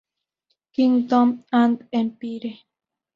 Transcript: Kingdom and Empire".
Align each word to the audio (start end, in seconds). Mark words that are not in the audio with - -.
Kingdom 0.73 1.43
and 1.51 1.87
Empire". 1.93 2.57